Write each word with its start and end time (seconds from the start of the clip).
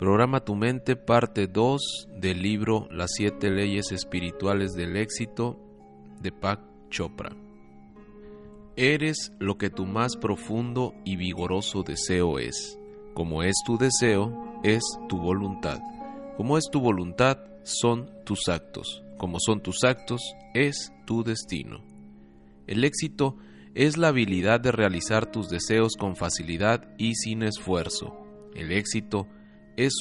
Programa 0.00 0.40
tu 0.40 0.54
mente, 0.54 0.96
parte 0.96 1.46
2 1.46 2.08
del 2.16 2.40
libro 2.40 2.88
Las 2.90 3.10
siete 3.12 3.50
leyes 3.50 3.92
espirituales 3.92 4.72
del 4.72 4.96
éxito 4.96 5.60
de 6.22 6.32
Pak 6.32 6.58
Chopra. 6.88 7.36
Eres 8.76 9.30
lo 9.38 9.58
que 9.58 9.68
tu 9.68 9.84
más 9.84 10.16
profundo 10.16 10.94
y 11.04 11.16
vigoroso 11.16 11.82
deseo 11.82 12.38
es. 12.38 12.78
Como 13.12 13.42
es 13.42 13.56
tu 13.66 13.76
deseo, 13.76 14.32
es 14.64 14.80
tu 15.10 15.18
voluntad. 15.18 15.80
Como 16.38 16.56
es 16.56 16.70
tu 16.72 16.80
voluntad, 16.80 17.36
son 17.62 18.10
tus 18.24 18.48
actos. 18.48 19.04
Como 19.18 19.36
son 19.38 19.62
tus 19.62 19.84
actos, 19.84 20.22
es 20.54 20.94
tu 21.04 21.24
destino. 21.24 21.84
El 22.66 22.84
éxito 22.84 23.36
es 23.74 23.98
la 23.98 24.08
habilidad 24.08 24.60
de 24.60 24.72
realizar 24.72 25.30
tus 25.30 25.50
deseos 25.50 25.92
con 25.98 26.16
facilidad 26.16 26.88
y 26.96 27.16
sin 27.16 27.42
esfuerzo. 27.42 28.16
El 28.54 28.72
éxito 28.72 29.26
es 29.26 29.39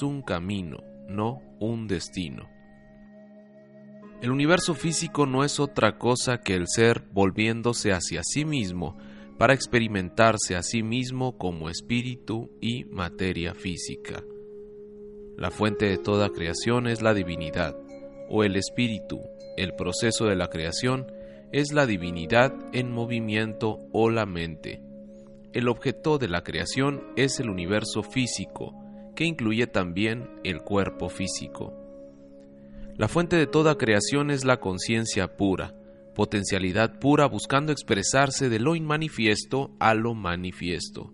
un 0.02 0.22
camino, 0.22 0.78
no 1.08 1.42
un 1.60 1.88
destino. 1.88 2.50
El 4.22 4.32
universo 4.32 4.74
físico 4.74 5.26
no 5.26 5.46
es 5.46 5.60
otra 5.60 5.98
cosa 5.98 6.42
que 6.42 6.54
el 6.54 6.68
ser 6.68 7.04
volviéndose 7.14 7.92
hacia 7.92 8.22
sí 8.24 8.44
mismo 8.44 8.98
para 9.38 9.54
experimentarse 9.54 10.58
a 10.58 10.64
sí 10.64 10.84
mismo 10.84 11.38
como 11.38 11.70
espíritu 11.70 12.52
y 12.60 12.84
materia 12.84 13.54
física. 13.54 14.22
La 15.38 15.52
fuente 15.52 15.86
de 15.86 15.98
toda 15.98 16.30
creación 16.30 16.88
es 16.88 17.02
la 17.02 17.14
divinidad, 17.14 17.78
o 18.28 18.44
el 18.44 18.58
espíritu, 18.58 19.22
el 19.56 19.74
proceso 19.76 20.26
de 20.26 20.36
la 20.36 20.50
creación 20.50 21.08
es 21.54 21.72
la 21.72 21.86
divinidad 21.86 22.54
en 22.74 22.92
movimiento 22.92 23.80
o 23.94 24.10
la 24.10 24.26
mente. 24.26 24.82
El 25.54 25.70
objeto 25.70 26.18
de 26.18 26.28
la 26.28 26.44
creación 26.44 27.02
es 27.16 27.40
el 27.40 27.50
universo 27.50 28.04
físico, 28.04 28.74
que 29.20 29.26
incluye 29.26 29.68
también 29.68 30.30
el 30.46 30.62
cuerpo 30.62 31.10
físico. 31.10 31.74
La 32.96 33.10
fuente 33.10 33.36
de 33.36 33.48
toda 33.48 33.78
creación 33.78 34.32
es 34.32 34.46
la 34.46 34.62
conciencia 34.62 35.36
pura, 35.36 35.76
potencialidad 36.16 37.00
pura 37.00 37.26
buscando 37.26 37.74
expresarse 37.74 38.48
de 38.48 38.60
lo 38.60 38.78
inmanifiesto 38.78 39.76
a 39.78 39.94
lo 39.94 40.14
manifiesto. 40.14 41.12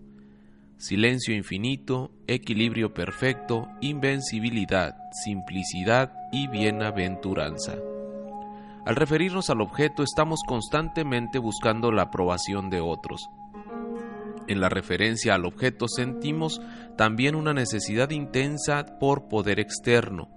Silencio 0.77 1.33
infinito, 1.33 2.11
equilibrio 2.27 2.93
perfecto, 2.93 3.69
invencibilidad, 3.81 4.95
simplicidad 5.25 6.13
y 6.31 6.47
bienaventuranza. 6.47 7.73
Al 8.85 8.95
referirnos 8.95 9.49
al 9.49 9.61
objeto 9.61 10.03
estamos 10.03 10.41
constantemente 10.47 11.39
buscando 11.39 11.91
la 11.91 12.03
aprobación 12.03 12.69
de 12.69 12.81
otros. 12.81 13.27
En 14.47 14.59
la 14.59 14.69
referencia 14.69 15.33
al 15.33 15.45
objeto 15.45 15.87
sentimos 15.87 16.61
también 16.97 17.35
una 17.35 17.53
necesidad 17.53 18.11
intensa 18.11 18.99
por 18.99 19.27
poder 19.27 19.59
externo, 19.59 20.29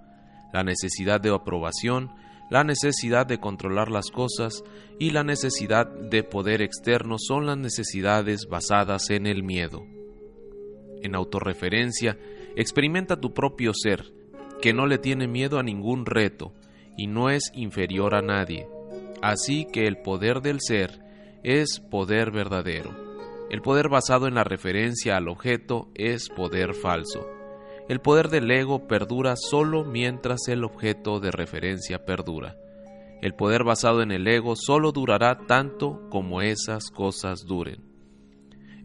la 0.51 0.63
necesidad 0.63 1.21
de 1.21 1.33
aprobación, 1.33 2.09
la 2.49 2.63
necesidad 2.63 3.27
de 3.27 3.39
controlar 3.39 3.91
las 3.91 4.09
cosas 4.09 4.63
y 4.97 5.11
la 5.11 5.23
necesidad 5.23 5.87
de 5.87 6.23
poder 6.23 6.61
externo 6.61 7.17
son 7.19 7.45
las 7.45 7.57
necesidades 7.57 8.47
basadas 8.49 9.11
en 9.11 9.27
el 9.27 9.43
miedo. 9.43 9.85
En 11.03 11.15
autorreferencia, 11.15 12.17
experimenta 12.55 13.21
tu 13.21 13.33
propio 13.33 13.71
ser, 13.73 14.11
que 14.61 14.73
no 14.73 14.87
le 14.87 14.97
tiene 14.97 15.27
miedo 15.27 15.59
a 15.59 15.63
ningún 15.63 16.05
reto 16.05 16.53
y 16.97 17.07
no 17.07 17.29
es 17.29 17.51
inferior 17.53 18.15
a 18.15 18.21
nadie. 18.21 18.67
Así 19.21 19.65
que 19.71 19.85
el 19.85 19.97
poder 19.97 20.41
del 20.41 20.59
ser 20.59 20.99
es 21.43 21.79
poder 21.79 22.31
verdadero. 22.31 23.08
El 23.49 23.61
poder 23.61 23.89
basado 23.89 24.27
en 24.27 24.35
la 24.35 24.43
referencia 24.43 25.17
al 25.17 25.27
objeto 25.27 25.89
es 25.95 26.29
poder 26.29 26.75
falso. 26.75 27.27
El 27.87 27.99
poder 27.99 28.29
del 28.29 28.51
ego 28.51 28.87
perdura 28.87 29.35
solo 29.35 29.83
mientras 29.83 30.47
el 30.47 30.63
objeto 30.63 31.19
de 31.19 31.31
referencia 31.31 32.05
perdura. 32.05 32.55
El 33.21 33.33
poder 33.33 33.63
basado 33.63 34.03
en 34.03 34.11
el 34.11 34.27
ego 34.27 34.55
solo 34.55 34.91
durará 34.91 35.47
tanto 35.47 36.07
como 36.09 36.43
esas 36.43 36.91
cosas 36.91 37.45
duren. 37.47 37.83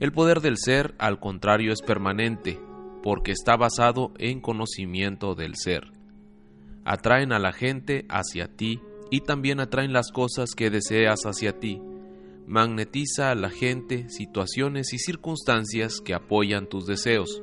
El 0.00 0.10
poder 0.12 0.40
del 0.40 0.56
ser, 0.56 0.94
al 0.98 1.20
contrario, 1.20 1.72
es 1.72 1.82
permanente, 1.82 2.58
porque 3.02 3.32
está 3.32 3.56
basado 3.56 4.12
en 4.18 4.40
conocimiento 4.40 5.34
del 5.34 5.56
ser. 5.56 5.92
Atraen 6.86 7.32
a 7.32 7.38
la 7.38 7.52
gente 7.52 8.06
hacia 8.08 8.48
ti 8.48 8.80
y 9.10 9.20
también 9.20 9.60
atraen 9.60 9.92
las 9.92 10.10
cosas 10.10 10.54
que 10.56 10.70
deseas 10.70 11.20
hacia 11.26 11.60
ti. 11.60 11.80
Magnetiza 12.46 13.30
a 13.30 13.34
la 13.34 13.50
gente, 13.50 14.08
situaciones 14.10 14.92
y 14.92 14.98
circunstancias 14.98 16.00
que 16.00 16.14
apoyan 16.14 16.68
tus 16.68 16.86
deseos. 16.86 17.42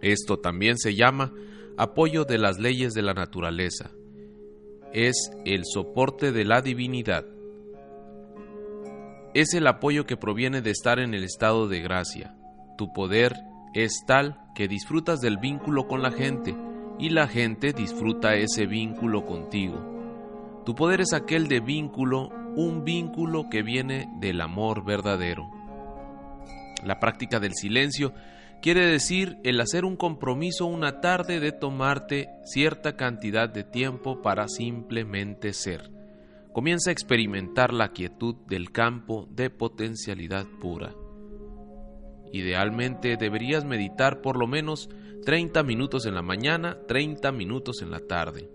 Esto 0.00 0.38
también 0.38 0.76
se 0.78 0.94
llama 0.94 1.32
apoyo 1.76 2.24
de 2.24 2.38
las 2.38 2.58
leyes 2.58 2.94
de 2.94 3.02
la 3.02 3.14
naturaleza. 3.14 3.92
Es 4.92 5.30
el 5.44 5.62
soporte 5.64 6.32
de 6.32 6.44
la 6.44 6.60
divinidad. 6.60 7.24
Es 9.34 9.54
el 9.54 9.66
apoyo 9.66 10.04
que 10.04 10.16
proviene 10.16 10.60
de 10.60 10.70
estar 10.70 10.98
en 10.98 11.14
el 11.14 11.24
estado 11.24 11.68
de 11.68 11.80
gracia. 11.80 12.36
Tu 12.76 12.92
poder 12.92 13.34
es 13.74 14.02
tal 14.06 14.38
que 14.54 14.68
disfrutas 14.68 15.20
del 15.20 15.38
vínculo 15.38 15.86
con 15.86 16.02
la 16.02 16.10
gente 16.10 16.54
y 16.98 17.10
la 17.10 17.26
gente 17.26 17.72
disfruta 17.72 18.34
ese 18.34 18.66
vínculo 18.66 19.24
contigo. 19.24 19.92
Tu 20.64 20.74
poder 20.74 21.00
es 21.00 21.12
aquel 21.12 21.48
de 21.48 21.60
vínculo, 21.60 22.30
un 22.56 22.84
vínculo 22.84 23.48
que 23.50 23.62
viene 23.62 24.08
del 24.20 24.40
amor 24.40 24.84
verdadero. 24.84 25.50
La 26.84 26.98
práctica 26.98 27.40
del 27.40 27.54
silencio 27.54 28.12
quiere 28.60 28.86
decir 28.86 29.38
el 29.44 29.60
hacer 29.60 29.84
un 29.84 29.96
compromiso 29.96 30.66
una 30.66 31.00
tarde 31.00 31.40
de 31.40 31.52
tomarte 31.52 32.28
cierta 32.44 32.96
cantidad 32.96 33.48
de 33.48 33.64
tiempo 33.64 34.22
para 34.22 34.48
simplemente 34.48 35.52
ser. 35.52 35.90
Comienza 36.52 36.90
a 36.90 36.92
experimentar 36.92 37.72
la 37.72 37.92
quietud 37.92 38.36
del 38.46 38.72
campo 38.72 39.26
de 39.30 39.48
potencialidad 39.48 40.46
pura. 40.60 40.94
Idealmente 42.32 43.16
deberías 43.16 43.64
meditar 43.64 44.20
por 44.20 44.38
lo 44.38 44.46
menos 44.46 44.88
30 45.24 45.62
minutos 45.62 46.06
en 46.06 46.14
la 46.14 46.22
mañana, 46.22 46.78
30 46.88 47.32
minutos 47.32 47.82
en 47.82 47.90
la 47.90 48.00
tarde. 48.00 48.50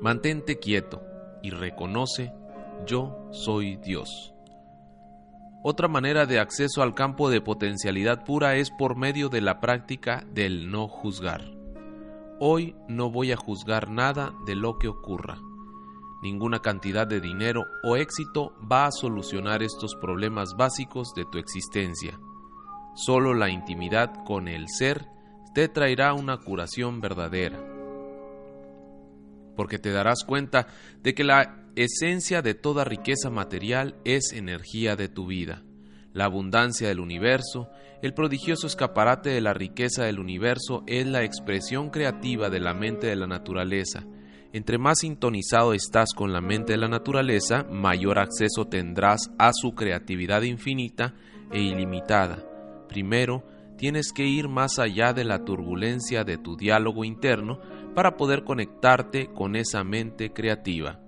Mantente 0.00 0.58
quieto 0.58 1.02
y 1.42 1.50
reconoce, 1.50 2.32
yo 2.86 3.28
soy 3.30 3.76
Dios. 3.76 4.34
Otra 5.62 5.88
manera 5.88 6.24
de 6.24 6.38
acceso 6.38 6.82
al 6.82 6.94
campo 6.94 7.30
de 7.30 7.40
potencialidad 7.40 8.24
pura 8.24 8.56
es 8.56 8.70
por 8.70 8.96
medio 8.96 9.28
de 9.28 9.40
la 9.40 9.60
práctica 9.60 10.24
del 10.32 10.70
no 10.70 10.88
juzgar. 10.88 11.42
Hoy 12.38 12.76
no 12.86 13.10
voy 13.10 13.32
a 13.32 13.36
juzgar 13.36 13.90
nada 13.90 14.32
de 14.46 14.54
lo 14.54 14.78
que 14.78 14.86
ocurra. 14.86 15.38
Ninguna 16.22 16.60
cantidad 16.60 17.06
de 17.06 17.20
dinero 17.20 17.64
o 17.82 17.96
éxito 17.96 18.54
va 18.70 18.86
a 18.86 18.92
solucionar 18.92 19.62
estos 19.62 19.94
problemas 19.96 20.54
básicos 20.56 21.12
de 21.14 21.24
tu 21.24 21.38
existencia. 21.38 22.18
Solo 22.94 23.34
la 23.34 23.50
intimidad 23.50 24.24
con 24.24 24.48
el 24.48 24.66
ser 24.68 25.06
te 25.54 25.68
traerá 25.68 26.14
una 26.14 26.38
curación 26.38 27.00
verdadera. 27.00 27.58
Porque 29.56 29.78
te 29.78 29.90
darás 29.90 30.24
cuenta 30.24 30.68
de 31.02 31.14
que 31.14 31.24
la 31.24 31.67
esencia 31.84 32.42
de 32.42 32.54
toda 32.54 32.82
riqueza 32.82 33.30
material 33.30 33.94
es 34.04 34.32
energía 34.32 34.96
de 34.96 35.08
tu 35.08 35.28
vida. 35.28 35.62
La 36.12 36.24
abundancia 36.24 36.88
del 36.88 36.98
universo, 36.98 37.70
el 38.02 38.14
prodigioso 38.14 38.66
escaparate 38.66 39.30
de 39.30 39.40
la 39.40 39.54
riqueza 39.54 40.04
del 40.04 40.18
universo 40.18 40.82
es 40.88 41.06
la 41.06 41.22
expresión 41.22 41.90
creativa 41.90 42.50
de 42.50 42.58
la 42.58 42.74
mente 42.74 43.06
de 43.06 43.14
la 43.14 43.28
naturaleza. 43.28 44.04
Entre 44.52 44.76
más 44.76 44.98
sintonizado 45.00 45.72
estás 45.72 46.14
con 46.16 46.32
la 46.32 46.40
mente 46.40 46.72
de 46.72 46.78
la 46.78 46.88
naturaleza, 46.88 47.64
mayor 47.70 48.18
acceso 48.18 48.66
tendrás 48.66 49.30
a 49.38 49.52
su 49.52 49.76
creatividad 49.76 50.42
infinita 50.42 51.14
e 51.52 51.60
ilimitada. 51.60 52.44
Primero, 52.88 53.44
tienes 53.76 54.12
que 54.12 54.26
ir 54.26 54.48
más 54.48 54.80
allá 54.80 55.12
de 55.12 55.22
la 55.22 55.44
turbulencia 55.44 56.24
de 56.24 56.38
tu 56.38 56.56
diálogo 56.56 57.04
interno 57.04 57.60
para 57.94 58.16
poder 58.16 58.42
conectarte 58.42 59.28
con 59.32 59.54
esa 59.54 59.84
mente 59.84 60.32
creativa. 60.32 60.98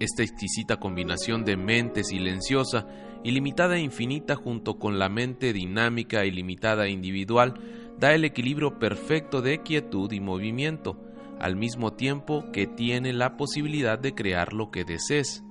Esta 0.00 0.22
exquisita 0.22 0.76
combinación 0.76 1.44
de 1.44 1.56
mente 1.56 2.04
silenciosa, 2.04 2.86
ilimitada 3.22 3.76
e 3.76 3.80
infinita 3.80 4.34
junto 4.34 4.78
con 4.78 4.98
la 4.98 5.08
mente 5.08 5.52
dinámica, 5.52 6.24
ilimitada 6.24 6.86
e 6.86 6.90
individual, 6.90 7.54
da 7.98 8.12
el 8.14 8.24
equilibrio 8.24 8.78
perfecto 8.78 9.40
de 9.40 9.62
quietud 9.62 10.10
y 10.12 10.20
movimiento, 10.20 11.00
al 11.40 11.56
mismo 11.56 11.92
tiempo 11.92 12.44
que 12.52 12.66
tiene 12.66 13.12
la 13.12 13.36
posibilidad 13.36 13.98
de 13.98 14.14
crear 14.14 14.52
lo 14.52 14.70
que 14.70 14.84
desees. 14.84 15.44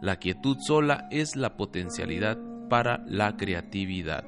La 0.00 0.16
quietud 0.16 0.58
sola 0.60 1.08
es 1.10 1.36
la 1.36 1.56
potencialidad 1.56 2.38
para 2.68 3.02
la 3.06 3.36
creatividad. 3.36 4.24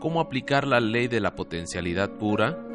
¿Cómo 0.00 0.20
aplicar 0.20 0.66
la 0.66 0.80
ley 0.80 1.08
de 1.08 1.20
la 1.20 1.34
potencialidad 1.34 2.12
pura? 2.18 2.65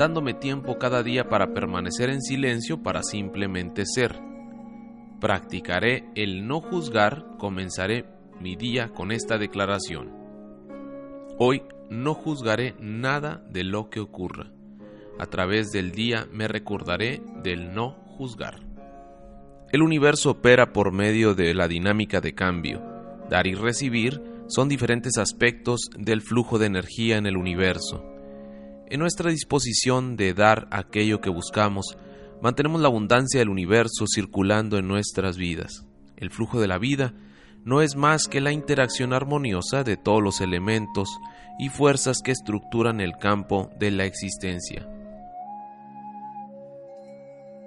Dándome 0.00 0.32
tiempo 0.32 0.78
cada 0.78 1.02
día 1.02 1.28
para 1.28 1.52
permanecer 1.52 2.08
en 2.08 2.22
silencio 2.22 2.82
para 2.82 3.02
simplemente 3.02 3.84
ser. 3.84 4.18
Practicaré 5.20 6.06
el 6.14 6.46
no 6.46 6.62
juzgar, 6.62 7.26
comenzaré 7.36 8.06
mi 8.40 8.56
día 8.56 8.88
con 8.94 9.12
esta 9.12 9.36
declaración. 9.36 10.10
Hoy 11.36 11.64
no 11.90 12.14
juzgaré 12.14 12.74
nada 12.80 13.44
de 13.50 13.62
lo 13.62 13.90
que 13.90 14.00
ocurra. 14.00 14.50
A 15.18 15.26
través 15.26 15.70
del 15.70 15.92
día 15.92 16.26
me 16.32 16.48
recordaré 16.48 17.20
del 17.42 17.74
no 17.74 17.90
juzgar. 18.06 18.58
El 19.70 19.82
universo 19.82 20.30
opera 20.30 20.72
por 20.72 20.92
medio 20.92 21.34
de 21.34 21.52
la 21.52 21.68
dinámica 21.68 22.22
de 22.22 22.34
cambio. 22.34 22.80
Dar 23.28 23.46
y 23.46 23.54
recibir 23.54 24.22
son 24.46 24.70
diferentes 24.70 25.18
aspectos 25.18 25.90
del 25.94 26.22
flujo 26.22 26.58
de 26.58 26.68
energía 26.68 27.18
en 27.18 27.26
el 27.26 27.36
universo. 27.36 28.09
En 28.90 28.98
nuestra 28.98 29.30
disposición 29.30 30.16
de 30.16 30.34
dar 30.34 30.66
aquello 30.72 31.20
que 31.20 31.30
buscamos, 31.30 31.96
mantenemos 32.42 32.80
la 32.80 32.88
abundancia 32.88 33.38
del 33.38 33.48
universo 33.48 34.06
circulando 34.12 34.78
en 34.78 34.88
nuestras 34.88 35.36
vidas. 35.36 35.84
El 36.16 36.32
flujo 36.32 36.60
de 36.60 36.66
la 36.66 36.76
vida 36.76 37.14
no 37.64 37.82
es 37.82 37.94
más 37.94 38.26
que 38.26 38.40
la 38.40 38.50
interacción 38.50 39.12
armoniosa 39.12 39.84
de 39.84 39.96
todos 39.96 40.20
los 40.20 40.40
elementos 40.40 41.08
y 41.60 41.68
fuerzas 41.68 42.18
que 42.24 42.32
estructuran 42.32 43.00
el 43.00 43.12
campo 43.16 43.70
de 43.78 43.92
la 43.92 44.06
existencia. 44.06 44.88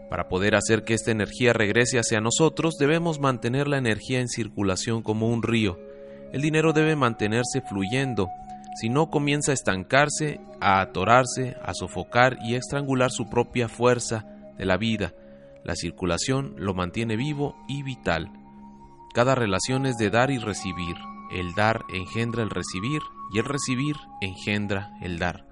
Para 0.10 0.28
poder 0.28 0.56
hacer 0.56 0.84
que 0.84 0.94
esta 0.94 1.12
energía 1.12 1.54
regrese 1.54 2.00
hacia 2.00 2.20
nosotros, 2.20 2.76
debemos 2.78 3.22
mantener 3.22 3.70
la 3.70 3.78
energía 3.78 4.20
en 4.20 4.28
circulación 4.28 5.02
como 5.02 5.30
un 5.30 5.42
río. 5.42 5.80
El 6.34 6.42
dinero 6.42 6.74
debe 6.74 6.98
mantenerse 6.98 7.62
fluyendo, 7.62 8.28
si 8.76 8.90
no 8.90 9.10
comienza 9.10 9.52
a 9.52 9.54
estancarse, 9.54 10.40
a 10.60 10.82
atorarse, 10.82 11.56
a 11.64 11.74
sofocar 11.74 12.38
y 12.42 12.56
a 12.56 12.58
estrangular 12.58 13.12
su 13.12 13.30
propia 13.30 13.68
fuerza 13.68 14.26
de 14.58 14.66
la 14.66 14.78
vida. 14.78 15.14
La 15.64 15.76
circulación 15.76 16.56
lo 16.58 16.74
mantiene 16.74 17.16
vivo 17.16 17.56
y 17.68 17.84
vital. 17.84 18.32
Cada 19.14 19.36
relación 19.36 19.86
es 19.86 19.98
de 19.98 20.10
dar 20.10 20.32
y 20.32 20.40
recibir. 20.40 20.96
El 21.32 21.54
dar 21.54 21.84
engendra 21.94 22.44
el 22.44 22.50
recibir 22.50 23.02
y 23.34 23.40
el 23.40 23.46
recibir 23.46 23.96
engendra 24.22 24.92
el 25.02 25.20
dar. 25.20 25.46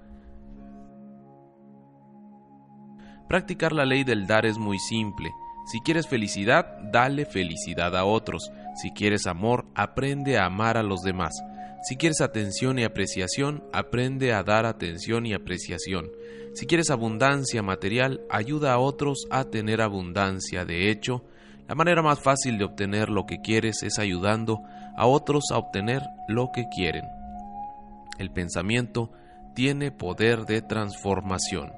Practicar 3.28 3.72
la 3.72 3.86
ley 3.86 4.04
del 4.04 4.26
dar 4.26 4.44
es 4.44 4.58
muy 4.58 4.78
simple. 4.78 5.30
Si 5.64 5.80
quieres 5.80 6.08
felicidad, 6.08 6.66
dale 6.92 7.24
felicidad 7.24 7.96
a 7.96 8.04
otros. 8.04 8.50
Si 8.74 8.90
quieres 8.90 9.26
amor, 9.26 9.66
aprende 9.74 10.38
a 10.38 10.46
amar 10.46 10.76
a 10.76 10.82
los 10.82 11.02
demás. 11.02 11.32
Si 11.82 11.96
quieres 11.96 12.20
atención 12.20 12.78
y 12.78 12.84
apreciación, 12.84 13.64
aprende 13.72 14.32
a 14.32 14.44
dar 14.44 14.66
atención 14.66 15.26
y 15.26 15.34
apreciación. 15.34 16.10
Si 16.54 16.66
quieres 16.66 16.90
abundancia 16.90 17.60
material, 17.62 18.20
ayuda 18.30 18.74
a 18.74 18.78
otros 18.78 19.26
a 19.30 19.44
tener 19.44 19.80
abundancia. 19.80 20.64
De 20.64 20.90
hecho, 20.90 21.24
la 21.68 21.74
manera 21.74 22.02
más 22.02 22.20
fácil 22.20 22.56
de 22.56 22.64
obtener 22.64 23.08
lo 23.08 23.26
que 23.26 23.40
quieres 23.40 23.82
es 23.82 23.98
ayudando 23.98 24.60
a 24.96 25.06
otros 25.06 25.44
a 25.50 25.58
obtener 25.58 26.02
lo 26.28 26.50
que 26.54 26.66
quieren. 26.72 27.04
El 28.18 28.30
pensamiento 28.30 29.10
tiene 29.54 29.90
poder 29.90 30.44
de 30.44 30.62
transformación. 30.62 31.72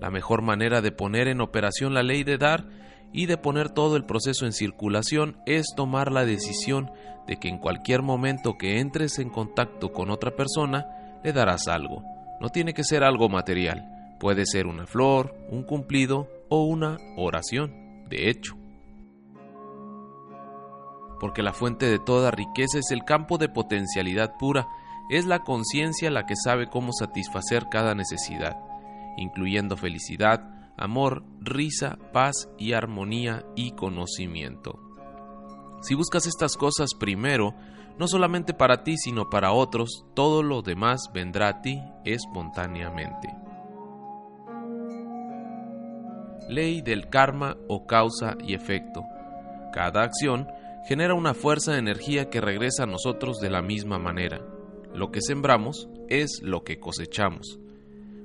La 0.00 0.10
mejor 0.10 0.42
manera 0.42 0.82
de 0.82 0.92
poner 0.92 1.26
en 1.26 1.40
operación 1.40 1.94
la 1.94 2.02
ley 2.04 2.22
de 2.22 2.38
dar 2.38 2.64
y 3.12 3.26
de 3.26 3.36
poner 3.36 3.70
todo 3.70 3.96
el 3.96 4.04
proceso 4.04 4.46
en 4.46 4.52
circulación 4.52 5.36
es 5.46 5.66
tomar 5.76 6.12
la 6.12 6.24
decisión 6.24 6.90
de 7.26 7.36
que 7.36 7.48
en 7.48 7.58
cualquier 7.58 8.02
momento 8.02 8.56
que 8.58 8.80
entres 8.80 9.18
en 9.18 9.30
contacto 9.30 9.92
con 9.92 10.10
otra 10.10 10.36
persona, 10.36 10.86
le 11.22 11.32
darás 11.32 11.68
algo. 11.68 12.02
No 12.40 12.48
tiene 12.48 12.72
que 12.72 12.84
ser 12.84 13.04
algo 13.04 13.28
material, 13.28 14.16
puede 14.18 14.46
ser 14.46 14.66
una 14.66 14.86
flor, 14.86 15.34
un 15.50 15.62
cumplido 15.62 16.28
o 16.48 16.64
una 16.64 16.96
oración, 17.16 18.04
de 18.08 18.30
hecho. 18.30 18.56
Porque 21.20 21.42
la 21.42 21.52
fuente 21.52 21.86
de 21.86 21.98
toda 21.98 22.30
riqueza 22.30 22.78
es 22.78 22.90
el 22.90 23.04
campo 23.04 23.36
de 23.36 23.48
potencialidad 23.48 24.36
pura, 24.38 24.66
es 25.10 25.26
la 25.26 25.40
conciencia 25.40 26.10
la 26.10 26.24
que 26.24 26.34
sabe 26.36 26.68
cómo 26.68 26.92
satisfacer 26.92 27.66
cada 27.70 27.94
necesidad 27.94 28.56
incluyendo 29.16 29.76
felicidad, 29.76 30.42
amor, 30.80 31.22
risa, 31.40 31.98
paz 32.12 32.48
y 32.58 32.72
armonía 32.72 33.44
y 33.54 33.72
conocimiento. 33.72 34.80
Si 35.82 35.94
buscas 35.94 36.26
estas 36.26 36.56
cosas 36.56 36.90
primero, 36.98 37.54
no 37.98 38.08
solamente 38.08 38.54
para 38.54 38.82
ti, 38.82 38.96
sino 38.96 39.28
para 39.30 39.52
otros, 39.52 40.06
todo 40.14 40.42
lo 40.42 40.62
demás 40.62 41.10
vendrá 41.12 41.48
a 41.48 41.60
ti 41.60 41.80
espontáneamente. 42.04 43.28
Ley 46.48 46.80
del 46.80 47.08
karma 47.08 47.56
o 47.68 47.86
causa 47.86 48.36
y 48.42 48.54
efecto. 48.54 49.02
Cada 49.72 50.02
acción 50.02 50.48
genera 50.88 51.14
una 51.14 51.34
fuerza 51.34 51.72
de 51.72 51.78
energía 51.78 52.30
que 52.30 52.40
regresa 52.40 52.84
a 52.84 52.86
nosotros 52.86 53.38
de 53.38 53.50
la 53.50 53.62
misma 53.62 53.98
manera. 53.98 54.40
Lo 54.94 55.12
que 55.12 55.20
sembramos 55.20 55.88
es 56.08 56.40
lo 56.42 56.64
que 56.64 56.80
cosechamos. 56.80 57.60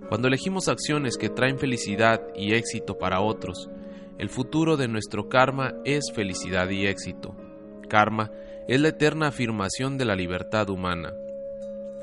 Cuando 0.10 0.28
elegimos 0.28 0.68
acciones 0.68 1.18
que 1.18 1.30
traen 1.30 1.58
felicidad 1.58 2.22
y 2.36 2.54
éxito 2.54 2.98
para 2.98 3.22
otros, 3.22 3.70
el 4.18 4.30
futuro 4.30 4.78
de 4.78 4.88
nuestro 4.88 5.30
karma 5.30 5.74
es 5.84 6.12
felicidad 6.14 6.70
y 6.70 6.86
éxito. 6.86 7.36
Karma 7.90 8.32
es 8.68 8.80
la 8.80 8.90
eterna 8.90 9.28
afirmación 9.28 9.98
de 9.98 10.06
la 10.06 10.16
libertad 10.16 10.70
humana. 10.70 11.14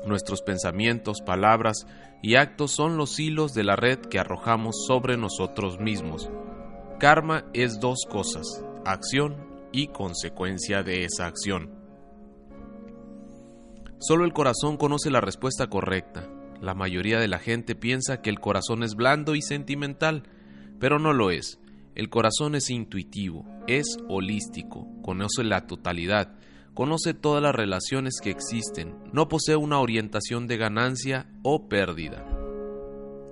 Nuestros 0.05 0.41
pensamientos, 0.41 1.21
palabras 1.21 1.87
y 2.21 2.35
actos 2.35 2.71
son 2.71 2.97
los 2.97 3.19
hilos 3.19 3.53
de 3.53 3.63
la 3.63 3.75
red 3.75 3.99
que 3.99 4.19
arrojamos 4.19 4.85
sobre 4.85 5.17
nosotros 5.17 5.79
mismos. 5.79 6.29
Karma 6.99 7.45
es 7.53 7.79
dos 7.79 8.05
cosas, 8.09 8.63
acción 8.85 9.35
y 9.71 9.87
consecuencia 9.87 10.83
de 10.83 11.05
esa 11.05 11.25
acción. 11.25 11.71
Solo 13.99 14.25
el 14.25 14.33
corazón 14.33 14.75
conoce 14.75 15.09
la 15.09 15.21
respuesta 15.21 15.67
correcta, 15.67 16.29
la 16.63 16.73
mayoría 16.73 17.19
de 17.19 17.27
la 17.27 17.39
gente 17.39 17.75
piensa 17.75 18.21
que 18.21 18.29
el 18.29 18.39
corazón 18.39 18.83
es 18.83 18.95
blando 18.95 19.35
y 19.35 19.41
sentimental, 19.41 20.23
pero 20.79 20.97
no 20.97 21.11
lo 21.11 21.29
es. 21.29 21.59
El 21.93 22.09
corazón 22.09 22.55
es 22.55 22.69
intuitivo, 22.69 23.45
es 23.67 23.97
holístico, 24.07 24.87
conoce 25.01 25.43
la 25.43 25.67
totalidad, 25.67 26.35
conoce 26.73 27.13
todas 27.13 27.43
las 27.43 27.53
relaciones 27.53 28.21
que 28.23 28.29
existen, 28.29 28.95
no 29.11 29.27
posee 29.27 29.57
una 29.57 29.79
orientación 29.79 30.47
de 30.47 30.55
ganancia 30.55 31.27
o 31.43 31.67
pérdida. 31.67 32.25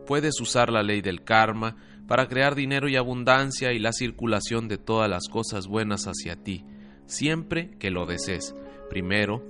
Puedes 0.05 0.41
usar 0.41 0.69
la 0.69 0.83
ley 0.83 1.01
del 1.01 1.23
karma 1.23 1.77
para 2.07 2.27
crear 2.27 2.53
dinero 2.53 2.89
y 2.89 2.97
abundancia 2.97 3.71
y 3.71 3.79
la 3.79 3.93
circulación 3.93 4.67
de 4.67 4.77
todas 4.77 5.09
las 5.09 5.29
cosas 5.31 5.67
buenas 5.67 6.03
hacia 6.03 6.35
ti, 6.35 6.65
siempre 7.05 7.77
que 7.79 7.91
lo 7.91 8.05
desees. 8.05 8.53
Primero, 8.89 9.41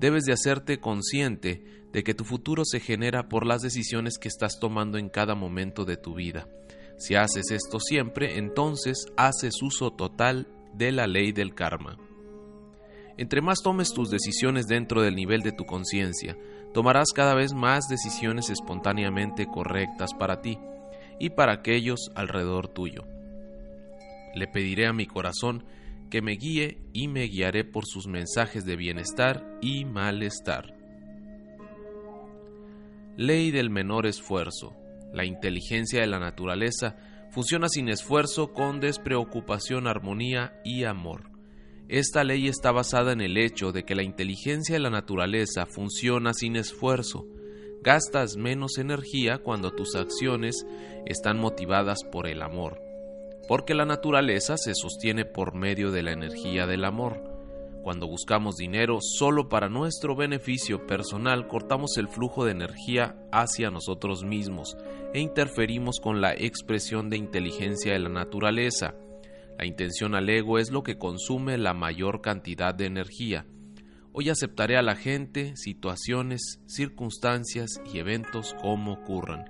debes 0.00 0.24
de 0.24 0.32
hacerte 0.32 0.80
consciente 0.80 1.76
de 1.96 2.04
que 2.04 2.12
tu 2.12 2.24
futuro 2.24 2.66
se 2.66 2.78
genera 2.78 3.26
por 3.26 3.46
las 3.46 3.62
decisiones 3.62 4.18
que 4.18 4.28
estás 4.28 4.60
tomando 4.60 4.98
en 4.98 5.08
cada 5.08 5.34
momento 5.34 5.86
de 5.86 5.96
tu 5.96 6.12
vida. 6.14 6.46
Si 6.98 7.14
haces 7.14 7.50
esto 7.50 7.80
siempre, 7.80 8.36
entonces 8.36 9.06
haces 9.16 9.62
uso 9.62 9.92
total 9.92 10.46
de 10.74 10.92
la 10.92 11.06
ley 11.06 11.32
del 11.32 11.54
karma. 11.54 11.96
Entre 13.16 13.40
más 13.40 13.62
tomes 13.62 13.94
tus 13.94 14.10
decisiones 14.10 14.66
dentro 14.66 15.00
del 15.00 15.14
nivel 15.14 15.40
de 15.40 15.52
tu 15.52 15.64
conciencia, 15.64 16.36
tomarás 16.74 17.12
cada 17.14 17.34
vez 17.34 17.54
más 17.54 17.88
decisiones 17.88 18.50
espontáneamente 18.50 19.46
correctas 19.46 20.10
para 20.12 20.42
ti 20.42 20.58
y 21.18 21.30
para 21.30 21.54
aquellos 21.54 22.10
alrededor 22.14 22.68
tuyo. 22.68 23.06
Le 24.34 24.46
pediré 24.48 24.86
a 24.86 24.92
mi 24.92 25.06
corazón 25.06 25.64
que 26.10 26.20
me 26.20 26.32
guíe 26.32 26.76
y 26.92 27.08
me 27.08 27.22
guiaré 27.22 27.64
por 27.64 27.86
sus 27.86 28.06
mensajes 28.06 28.66
de 28.66 28.76
bienestar 28.76 29.42
y 29.62 29.86
malestar. 29.86 30.75
Ley 33.16 33.50
del 33.50 33.70
menor 33.70 34.06
esfuerzo. 34.06 34.76
La 35.14 35.24
inteligencia 35.24 36.02
de 36.02 36.06
la 36.06 36.18
naturaleza 36.18 36.96
funciona 37.30 37.66
sin 37.70 37.88
esfuerzo 37.88 38.52
con 38.52 38.78
despreocupación, 38.78 39.86
armonía 39.86 40.60
y 40.64 40.84
amor. 40.84 41.30
Esta 41.88 42.24
ley 42.24 42.46
está 42.46 42.72
basada 42.72 43.12
en 43.12 43.22
el 43.22 43.38
hecho 43.38 43.72
de 43.72 43.84
que 43.84 43.94
la 43.94 44.02
inteligencia 44.02 44.74
de 44.74 44.80
la 44.80 44.90
naturaleza 44.90 45.64
funciona 45.64 46.34
sin 46.34 46.56
esfuerzo. 46.56 47.24
gastas 47.82 48.36
menos 48.36 48.78
energía 48.78 49.38
cuando 49.38 49.70
tus 49.72 49.94
acciones 49.94 50.66
están 51.06 51.38
motivadas 51.38 52.02
por 52.10 52.26
el 52.26 52.42
amor, 52.42 52.80
porque 53.48 53.74
la 53.74 53.84
naturaleza 53.84 54.56
se 54.56 54.74
sostiene 54.74 55.24
por 55.24 55.54
medio 55.54 55.92
de 55.92 56.02
la 56.02 56.10
energía 56.10 56.66
del 56.66 56.84
amor. 56.84 57.35
Cuando 57.86 58.08
buscamos 58.08 58.56
dinero 58.56 58.98
solo 59.00 59.48
para 59.48 59.68
nuestro 59.68 60.16
beneficio 60.16 60.88
personal, 60.88 61.46
cortamos 61.46 61.96
el 61.98 62.08
flujo 62.08 62.44
de 62.44 62.50
energía 62.50 63.14
hacia 63.30 63.70
nosotros 63.70 64.24
mismos 64.24 64.76
e 65.14 65.20
interferimos 65.20 66.00
con 66.00 66.20
la 66.20 66.34
expresión 66.34 67.10
de 67.10 67.16
inteligencia 67.16 67.92
de 67.92 68.00
la 68.00 68.08
naturaleza. 68.08 68.96
La 69.56 69.66
intención 69.66 70.16
al 70.16 70.28
ego 70.28 70.58
es 70.58 70.72
lo 70.72 70.82
que 70.82 70.98
consume 70.98 71.58
la 71.58 71.74
mayor 71.74 72.22
cantidad 72.22 72.74
de 72.74 72.86
energía. 72.86 73.46
Hoy 74.12 74.30
aceptaré 74.30 74.76
a 74.76 74.82
la 74.82 74.96
gente, 74.96 75.54
situaciones, 75.54 76.58
circunstancias 76.66 77.80
y 77.94 78.00
eventos 78.00 78.56
como 78.60 78.94
ocurran. 78.94 79.44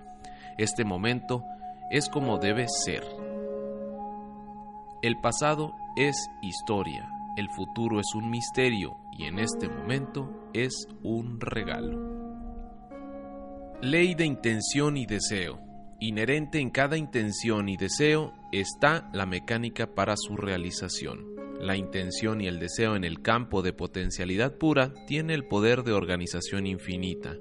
Este 0.59 0.85
momento 0.85 1.43
es 1.91 2.11
como 2.11 2.37
debe 2.37 2.67
ser. 2.69 3.03
El 5.01 5.19
pasado 5.23 5.73
es 5.97 6.19
historia, 6.43 7.09
el 7.37 7.49
futuro 7.51 8.01
es 8.01 8.15
un 8.15 8.31
misterio 8.31 8.97
y 9.19 9.25
en 9.25 9.39
este 9.39 9.69
momento 9.69 10.49
es 10.53 10.89
un 11.03 11.41
regalo. 11.41 12.17
Ley 13.83 14.15
de 14.15 14.25
intención 14.25 14.97
y 14.97 15.05
deseo. 15.05 15.61
Inherente 16.01 16.61
en 16.61 16.71
cada 16.71 16.97
intención 16.97 17.69
y 17.69 17.77
deseo 17.77 18.33
está 18.53 19.11
la 19.13 19.27
mecánica 19.27 19.95
para 19.95 20.15
su 20.17 20.37
realización. 20.37 21.37
La 21.61 21.77
intención 21.77 22.41
y 22.41 22.47
el 22.47 22.59
deseo 22.59 22.97
en 22.97 23.05
el 23.05 23.21
campo 23.23 23.63
de 23.63 23.73
potencialidad 23.73 24.57
pura 24.57 24.93
tiene 25.07 25.35
el 25.35 25.45
poder 25.45 25.85
de 25.85 25.93
organización 25.93 26.67
infinita. 26.67 27.35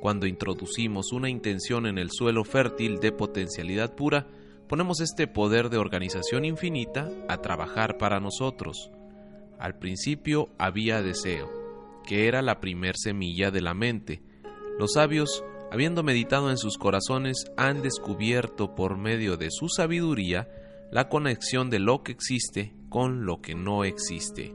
Cuando 0.00 0.26
introducimos 0.26 1.12
una 1.12 1.28
intención 1.28 1.86
en 1.86 1.98
el 1.98 2.10
suelo 2.10 2.44
fértil 2.44 2.98
de 2.98 3.12
potencialidad 3.12 3.94
pura, 3.94 4.26
ponemos 4.68 5.00
este 5.00 5.26
poder 5.26 5.70
de 5.70 5.78
organización 5.78 6.44
infinita 6.44 7.10
a 7.28 7.38
trabajar 7.38 7.98
para 7.98 8.20
nosotros. 8.20 8.90
Al 9.58 9.78
principio 9.78 10.50
había 10.58 11.02
deseo, 11.02 11.50
que 12.06 12.28
era 12.28 12.42
la 12.42 12.60
primer 12.60 12.96
semilla 12.96 13.50
de 13.50 13.60
la 13.60 13.74
mente. 13.74 14.22
Los 14.78 14.92
sabios, 14.94 15.44
habiendo 15.72 16.02
meditado 16.02 16.50
en 16.50 16.58
sus 16.58 16.78
corazones, 16.78 17.44
han 17.56 17.82
descubierto 17.82 18.74
por 18.74 18.96
medio 18.96 19.36
de 19.36 19.50
su 19.50 19.68
sabiduría 19.68 20.48
la 20.90 21.08
conexión 21.08 21.70
de 21.70 21.80
lo 21.80 22.02
que 22.02 22.12
existe 22.12 22.72
con 22.88 23.26
lo 23.26 23.40
que 23.40 23.54
no 23.54 23.84
existe. 23.84 24.54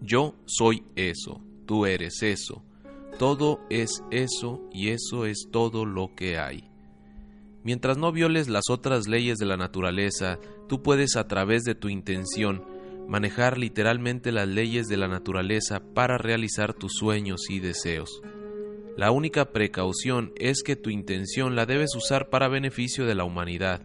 Yo 0.00 0.36
soy 0.46 0.84
eso, 0.94 1.42
tú 1.66 1.86
eres 1.86 2.22
eso, 2.22 2.62
todo 3.18 3.60
es 3.68 4.04
eso 4.10 4.68
y 4.72 4.90
eso 4.90 5.26
es 5.26 5.48
todo 5.50 5.84
lo 5.84 6.14
que 6.14 6.38
hay. 6.38 6.70
Mientras 7.64 7.98
no 7.98 8.12
violes 8.12 8.48
las 8.48 8.70
otras 8.70 9.08
leyes 9.08 9.38
de 9.38 9.46
la 9.46 9.56
naturaleza, 9.56 10.38
tú 10.68 10.82
puedes 10.82 11.16
a 11.16 11.26
través 11.26 11.64
de 11.64 11.74
tu 11.74 11.88
intención 11.88 12.62
manejar 13.08 13.56
literalmente 13.56 14.30
las 14.32 14.46
leyes 14.46 14.86
de 14.86 14.98
la 14.98 15.08
naturaleza 15.08 15.80
para 15.94 16.18
realizar 16.18 16.74
tus 16.74 16.92
sueños 16.92 17.48
y 17.48 17.58
deseos. 17.58 18.20
La 18.98 19.10
única 19.10 19.52
precaución 19.52 20.32
es 20.36 20.62
que 20.62 20.76
tu 20.76 20.90
intención 20.90 21.56
la 21.56 21.64
debes 21.64 21.96
usar 21.96 22.28
para 22.28 22.48
beneficio 22.48 23.06
de 23.06 23.14
la 23.14 23.24
humanidad. 23.24 23.80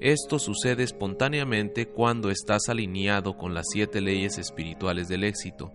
Esto 0.00 0.38
sucede 0.38 0.82
espontáneamente 0.82 1.86
cuando 1.86 2.30
estás 2.30 2.68
alineado 2.68 3.36
con 3.36 3.54
las 3.54 3.66
siete 3.72 4.00
leyes 4.00 4.36
espirituales 4.36 5.08
del 5.08 5.24
éxito. 5.24 5.72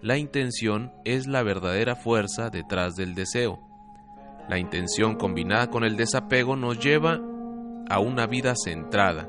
La 0.00 0.16
intención 0.16 0.92
es 1.04 1.26
la 1.26 1.42
verdadera 1.42 1.94
fuerza 1.94 2.48
detrás 2.48 2.94
del 2.94 3.14
deseo. 3.14 3.60
La 4.48 4.58
intención 4.58 5.16
combinada 5.16 5.68
con 5.68 5.84
el 5.84 5.96
desapego 5.96 6.56
nos 6.56 6.78
lleva 6.78 7.20
a 7.88 7.98
una 7.98 8.26
vida 8.26 8.54
centrada, 8.56 9.28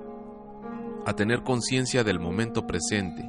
a 1.06 1.14
tener 1.14 1.44
conciencia 1.44 2.04
del 2.04 2.20
momento 2.20 2.68
presente. 2.68 3.28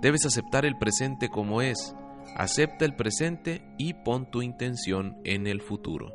Debes 0.00 0.26
aceptar 0.26 0.64
el 0.64 0.76
presente 0.76 1.28
como 1.28 1.62
es. 1.62 1.94
Acepta 2.36 2.84
el 2.84 2.94
presente 2.94 3.62
y 3.78 3.94
pon 3.94 4.30
tu 4.30 4.42
intención 4.42 5.16
en 5.24 5.46
el 5.46 5.62
futuro. 5.62 6.12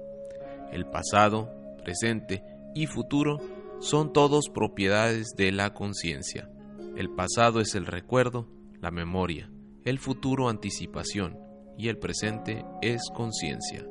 El 0.72 0.86
pasado, 0.86 1.50
presente 1.84 2.44
y 2.76 2.88
futuro 2.88 3.40
son 3.80 4.14
todos 4.14 4.50
propiedades 4.50 5.34
de 5.36 5.52
la 5.52 5.74
conciencia. 5.74 6.50
El 6.96 7.10
pasado 7.10 7.60
es 7.60 7.74
el 7.76 7.86
recuerdo, 7.86 8.48
la 8.80 8.92
memoria, 8.92 9.50
el 9.84 9.98
futuro 10.00 10.50
anticipación 10.50 11.40
y 11.78 11.88
el 11.88 11.98
presente 11.98 12.64
es 12.82 13.02
conciencia. 13.14 13.86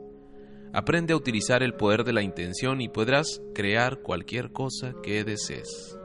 Aprende 0.73 1.14
a 1.14 1.16
utilizar 1.16 1.64
el 1.64 1.75
poder 1.75 2.04
de 2.04 2.12
la 2.12 2.23
intención 2.23 2.80
y 2.80 2.88
podrás 2.88 3.42
crear 3.54 4.02
cualquier 4.02 4.52
cosa 4.52 4.95
que 5.02 5.25
desees 5.25 6.00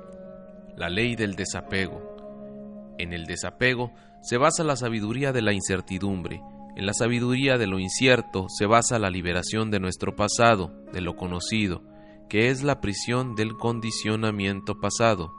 la 0.77 0.89
ley 0.89 1.15
del 1.15 1.35
desapego. 1.35 2.01
En 2.97 3.13
el 3.13 3.25
desapego 3.25 3.91
se 4.21 4.37
basa 4.37 4.63
la 4.63 4.75
sabiduría 4.75 5.31
de 5.31 5.41
la 5.41 5.53
incertidumbre, 5.53 6.41
en 6.75 6.85
la 6.85 6.93
sabiduría 6.93 7.57
de 7.57 7.67
lo 7.67 7.79
incierto 7.79 8.47
se 8.49 8.65
basa 8.65 8.99
la 8.99 9.09
liberación 9.09 9.71
de 9.71 9.79
nuestro 9.79 10.17
pasado, 10.17 10.73
de 10.91 10.99
lo 10.99 11.15
conocido, 11.15 11.81
que 12.27 12.49
es 12.49 12.63
la 12.63 12.81
prisión 12.81 13.33
del 13.35 13.55
condicionamiento 13.55 14.81
pasado. 14.81 15.31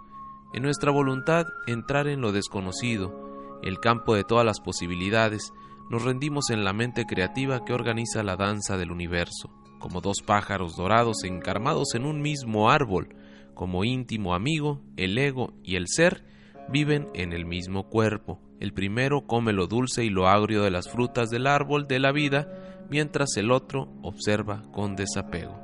En 0.55 0.63
nuestra 0.63 0.91
voluntad 0.91 1.45
entrar 1.67 2.09
en 2.09 2.23
lo 2.23 2.33
desconocido, 2.33 3.61
el 3.63 3.81
campo 3.81 4.15
de 4.15 4.25
todas 4.25 4.47
las 4.47 4.61
posibilidades, 4.61 5.53
nos 5.91 6.05
rendimos 6.05 6.49
en 6.49 6.65
la 6.65 6.73
mente 6.73 7.05
creativa 7.05 7.67
que 7.67 7.75
organiza 7.75 8.23
la 8.23 8.37
danza 8.37 8.79
del 8.79 8.91
universo, 8.91 9.51
como 9.79 10.01
dos 10.01 10.23
pájaros 10.25 10.75
dorados 10.75 11.23
encarmados 11.25 11.95
en 11.95 12.07
un 12.07 12.23
mismo 12.23 12.71
árbol, 12.71 13.15
como 13.57 13.85
íntimo 13.85 14.35
amigo, 14.35 14.83
el 14.97 15.19
ego 15.19 15.55
y 15.65 15.75
el 15.75 15.89
ser 15.89 16.23
viven 16.69 17.09
en 17.15 17.33
el 17.33 17.47
mismo 17.47 17.89
cuerpo. 17.89 18.39
El 18.61 18.73
primero 18.73 19.27
come 19.27 19.53
lo 19.53 19.67
dulce 19.67 20.05
y 20.05 20.11
lo 20.11 20.29
agrio 20.29 20.63
de 20.63 20.71
las 20.71 20.89
frutas 20.89 21.31
del 21.31 21.47
árbol 21.47 21.89
de 21.89 21.99
la 21.99 22.13
vida, 22.13 22.87
mientras 22.91 23.37
el 23.37 23.51
otro 23.51 23.89
observa 24.03 24.63
con 24.73 24.95
desapego. 24.95 25.59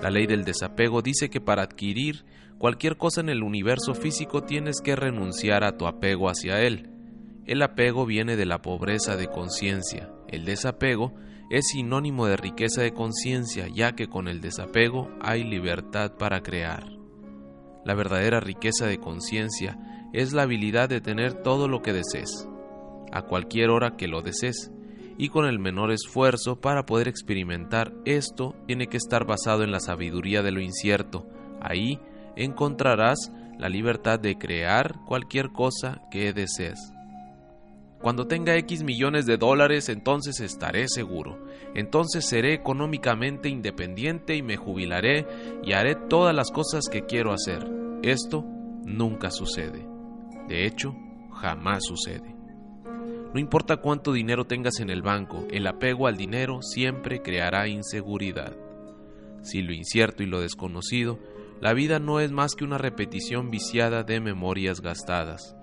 La 0.00 0.10
ley 0.10 0.26
del 0.26 0.44
desapego 0.44 1.02
dice 1.02 1.28
que 1.28 1.40
para 1.40 1.62
adquirir 1.62 2.24
cualquier 2.56 2.96
cosa 2.96 3.20
en 3.20 3.30
el 3.30 3.42
universo 3.42 3.94
físico 3.94 4.44
tienes 4.44 4.80
que 4.80 4.94
renunciar 4.94 5.64
a 5.64 5.76
tu 5.76 5.86
apego 5.86 6.30
hacia 6.30 6.60
él. 6.62 6.88
El 7.46 7.62
apego 7.62 8.06
viene 8.06 8.36
de 8.36 8.46
la 8.46 8.62
pobreza 8.62 9.16
de 9.16 9.26
conciencia. 9.26 10.08
El 10.28 10.44
desapego 10.44 11.14
es 11.50 11.66
sinónimo 11.68 12.26
de 12.26 12.36
riqueza 12.36 12.82
de 12.82 12.92
conciencia, 12.92 13.66
ya 13.74 13.96
que 13.96 14.06
con 14.06 14.28
el 14.28 14.40
desapego 14.40 15.08
hay 15.20 15.42
libertad 15.42 16.12
para 16.16 16.42
crear. 16.42 16.97
La 17.88 17.94
verdadera 17.94 18.38
riqueza 18.38 18.84
de 18.84 18.98
conciencia 18.98 19.78
es 20.12 20.34
la 20.34 20.42
habilidad 20.42 20.90
de 20.90 21.00
tener 21.00 21.32
todo 21.42 21.68
lo 21.68 21.80
que 21.80 21.94
desees, 21.94 22.46
a 23.12 23.22
cualquier 23.22 23.70
hora 23.70 23.96
que 23.96 24.08
lo 24.08 24.20
desees, 24.20 24.70
y 25.16 25.30
con 25.30 25.46
el 25.46 25.58
menor 25.58 25.90
esfuerzo 25.90 26.60
para 26.60 26.84
poder 26.84 27.08
experimentar 27.08 27.94
esto 28.04 28.54
tiene 28.66 28.88
que 28.88 28.98
estar 28.98 29.24
basado 29.24 29.64
en 29.64 29.70
la 29.70 29.80
sabiduría 29.80 30.42
de 30.42 30.52
lo 30.52 30.60
incierto. 30.60 31.26
Ahí 31.62 31.98
encontrarás 32.36 33.32
la 33.58 33.70
libertad 33.70 34.20
de 34.20 34.36
crear 34.36 34.96
cualquier 35.06 35.48
cosa 35.48 36.02
que 36.10 36.34
desees. 36.34 36.92
Cuando 38.02 38.26
tenga 38.26 38.54
X 38.56 38.82
millones 38.82 39.24
de 39.24 39.38
dólares, 39.38 39.88
entonces 39.88 40.40
estaré 40.40 40.88
seguro. 40.88 41.42
Entonces 41.74 42.28
seré 42.28 42.52
económicamente 42.52 43.48
independiente 43.48 44.36
y 44.36 44.42
me 44.42 44.58
jubilaré 44.58 45.26
y 45.64 45.72
haré 45.72 45.94
todas 45.94 46.34
las 46.34 46.50
cosas 46.50 46.84
que 46.92 47.06
quiero 47.06 47.32
hacer. 47.32 47.77
Esto 48.02 48.44
nunca 48.84 49.30
sucede. 49.30 49.86
De 50.48 50.66
hecho, 50.66 50.94
jamás 51.32 51.84
sucede. 51.84 52.34
No 53.34 53.38
importa 53.38 53.78
cuánto 53.78 54.12
dinero 54.12 54.46
tengas 54.46 54.80
en 54.80 54.88
el 54.88 55.02
banco, 55.02 55.46
el 55.50 55.66
apego 55.66 56.06
al 56.06 56.16
dinero 56.16 56.62
siempre 56.62 57.20
creará 57.20 57.68
inseguridad. 57.68 58.56
Si 59.42 59.62
lo 59.62 59.72
incierto 59.72 60.22
y 60.22 60.26
lo 60.26 60.40
desconocido, 60.40 61.18
la 61.60 61.74
vida 61.74 61.98
no 61.98 62.20
es 62.20 62.30
más 62.32 62.54
que 62.54 62.64
una 62.64 62.78
repetición 62.78 63.50
viciada 63.50 64.02
de 64.04 64.20
memorias 64.20 64.80
gastadas. 64.80 65.56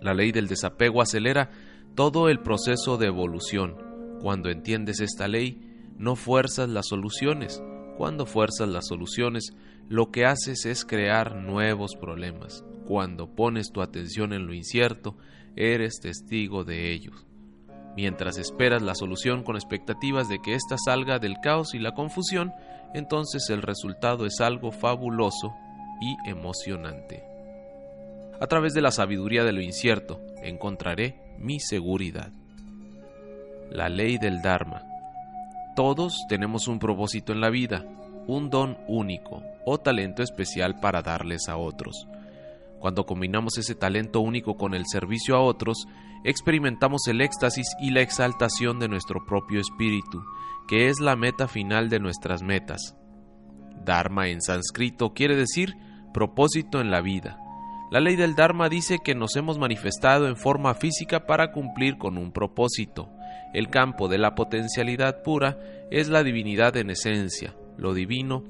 La 0.00 0.14
ley 0.14 0.32
del 0.32 0.48
desapego 0.48 1.02
acelera 1.02 1.50
todo 1.94 2.28
el 2.28 2.40
proceso 2.40 2.96
de 2.96 3.06
evolución. 3.06 3.76
Cuando 4.20 4.50
entiendes 4.50 5.00
esta 5.00 5.28
ley, 5.28 5.60
no 5.96 6.16
fuerzas 6.16 6.68
las 6.68 6.88
soluciones. 6.88 7.62
Cuando 8.00 8.24
fuerzas 8.24 8.66
las 8.66 8.86
soluciones, 8.86 9.52
lo 9.90 10.10
que 10.10 10.24
haces 10.24 10.64
es 10.64 10.86
crear 10.86 11.36
nuevos 11.36 11.96
problemas. 11.96 12.64
Cuando 12.86 13.28
pones 13.28 13.72
tu 13.72 13.82
atención 13.82 14.32
en 14.32 14.46
lo 14.46 14.54
incierto, 14.54 15.18
eres 15.54 16.00
testigo 16.00 16.64
de 16.64 16.94
ellos. 16.94 17.26
Mientras 17.96 18.38
esperas 18.38 18.80
la 18.80 18.94
solución 18.94 19.42
con 19.42 19.56
expectativas 19.56 20.30
de 20.30 20.40
que 20.40 20.54
ésta 20.54 20.76
salga 20.82 21.18
del 21.18 21.40
caos 21.42 21.74
y 21.74 21.78
la 21.78 21.92
confusión, 21.92 22.54
entonces 22.94 23.50
el 23.50 23.60
resultado 23.60 24.24
es 24.24 24.40
algo 24.40 24.72
fabuloso 24.72 25.52
y 26.00 26.16
emocionante. 26.26 27.22
A 28.40 28.46
través 28.46 28.72
de 28.72 28.80
la 28.80 28.92
sabiduría 28.92 29.44
de 29.44 29.52
lo 29.52 29.60
incierto 29.60 30.22
encontraré 30.42 31.20
mi 31.38 31.60
seguridad. 31.60 32.32
La 33.70 33.90
ley 33.90 34.16
del 34.16 34.40
Dharma 34.40 34.89
todos 35.80 36.26
tenemos 36.28 36.68
un 36.68 36.78
propósito 36.78 37.32
en 37.32 37.40
la 37.40 37.48
vida, 37.48 37.86
un 38.26 38.50
don 38.50 38.76
único 38.86 39.42
o 39.64 39.78
talento 39.78 40.22
especial 40.22 40.78
para 40.78 41.00
darles 41.00 41.48
a 41.48 41.56
otros. 41.56 42.06
Cuando 42.78 43.06
combinamos 43.06 43.56
ese 43.56 43.74
talento 43.74 44.20
único 44.20 44.58
con 44.58 44.74
el 44.74 44.84
servicio 44.84 45.36
a 45.36 45.40
otros, 45.40 45.86
experimentamos 46.22 47.06
el 47.08 47.22
éxtasis 47.22 47.66
y 47.80 47.92
la 47.92 48.02
exaltación 48.02 48.78
de 48.78 48.88
nuestro 48.88 49.24
propio 49.24 49.58
espíritu, 49.58 50.22
que 50.68 50.88
es 50.88 51.00
la 51.00 51.16
meta 51.16 51.48
final 51.48 51.88
de 51.88 51.98
nuestras 51.98 52.42
metas. 52.42 52.94
Dharma 53.82 54.28
en 54.28 54.42
sánscrito 54.42 55.14
quiere 55.14 55.34
decir 55.34 55.76
propósito 56.12 56.82
en 56.82 56.90
la 56.90 57.00
vida. 57.00 57.38
La 57.90 58.00
ley 58.00 58.16
del 58.16 58.34
Dharma 58.34 58.68
dice 58.68 58.98
que 59.02 59.14
nos 59.14 59.34
hemos 59.34 59.58
manifestado 59.58 60.28
en 60.28 60.36
forma 60.36 60.74
física 60.74 61.24
para 61.24 61.52
cumplir 61.52 61.96
con 61.96 62.18
un 62.18 62.32
propósito. 62.32 63.08
El 63.52 63.68
campo 63.68 64.08
de 64.08 64.18
la 64.18 64.34
potencialidad 64.34 65.22
pura 65.22 65.58
es 65.90 66.08
la 66.08 66.22
divinidad 66.22 66.76
en 66.76 66.90
esencia. 66.90 67.54
Lo 67.76 67.94
divino 67.94 68.44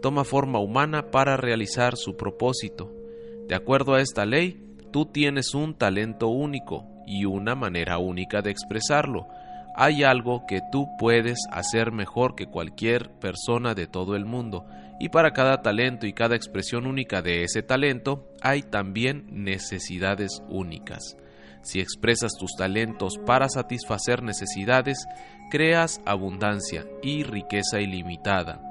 toma 0.00 0.24
forma 0.24 0.58
humana 0.58 1.10
para 1.10 1.36
realizar 1.36 1.96
su 1.96 2.16
propósito. 2.16 2.92
De 3.48 3.54
acuerdo 3.54 3.94
a 3.94 4.00
esta 4.00 4.24
ley, 4.24 4.76
tú 4.92 5.06
tienes 5.06 5.54
un 5.54 5.74
talento 5.74 6.28
único 6.28 6.86
y 7.06 7.24
una 7.24 7.54
manera 7.54 7.98
única 7.98 8.42
de 8.42 8.50
expresarlo. 8.50 9.28
Hay 9.76 10.04
algo 10.04 10.46
que 10.46 10.60
tú 10.72 10.86
puedes 10.98 11.38
hacer 11.50 11.92
mejor 11.92 12.34
que 12.34 12.46
cualquier 12.46 13.10
persona 13.18 13.74
de 13.74 13.86
todo 13.86 14.16
el 14.16 14.24
mundo, 14.24 14.64
y 14.98 15.10
para 15.10 15.32
cada 15.32 15.60
talento 15.60 16.06
y 16.06 16.14
cada 16.14 16.34
expresión 16.34 16.86
única 16.86 17.20
de 17.20 17.42
ese 17.42 17.62
talento 17.62 18.28
hay 18.40 18.62
también 18.62 19.26
necesidades 19.30 20.42
únicas. 20.48 21.16
Si 21.66 21.80
expresas 21.80 22.30
tus 22.38 22.52
talentos 22.56 23.18
para 23.26 23.48
satisfacer 23.48 24.22
necesidades, 24.22 25.04
creas 25.50 26.00
abundancia 26.06 26.86
y 27.02 27.24
riqueza 27.24 27.80
ilimitada. 27.80 28.62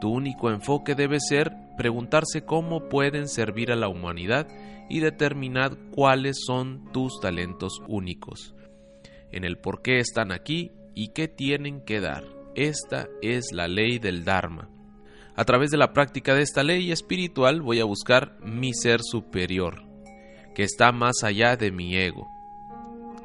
Tu 0.00 0.08
único 0.08 0.48
enfoque 0.50 0.94
debe 0.94 1.18
ser 1.18 1.52
preguntarse 1.76 2.44
cómo 2.44 2.88
pueden 2.88 3.26
servir 3.26 3.72
a 3.72 3.76
la 3.76 3.88
humanidad 3.88 4.46
y 4.88 5.00
determinar 5.00 5.76
cuáles 5.90 6.38
son 6.46 6.92
tus 6.92 7.18
talentos 7.20 7.82
únicos, 7.88 8.54
en 9.32 9.42
el 9.42 9.58
por 9.58 9.82
qué 9.82 9.98
están 9.98 10.30
aquí 10.30 10.70
y 10.94 11.08
qué 11.08 11.26
tienen 11.26 11.80
que 11.80 11.98
dar. 11.98 12.22
Esta 12.54 13.08
es 13.20 13.46
la 13.52 13.66
ley 13.66 13.98
del 13.98 14.24
Dharma. 14.24 14.70
A 15.34 15.44
través 15.44 15.72
de 15.72 15.76
la 15.76 15.92
práctica 15.92 16.34
de 16.34 16.42
esta 16.42 16.62
ley 16.62 16.92
espiritual 16.92 17.62
voy 17.62 17.80
a 17.80 17.84
buscar 17.84 18.38
mi 18.44 18.72
ser 18.74 19.00
superior, 19.02 19.87
que 20.58 20.64
está 20.64 20.90
más 20.90 21.22
allá 21.22 21.56
de 21.56 21.70
mi 21.70 21.96
ego. 21.96 22.32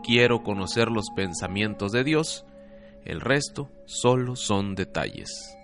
Quiero 0.04 0.44
conocer 0.44 0.90
los 0.90 1.10
pensamientos 1.16 1.92
de 1.92 2.04
Dios, 2.04 2.46
el 3.06 3.22
resto 3.22 3.72
solo 3.88 4.36
son 4.36 4.76
detalles. 4.76 5.58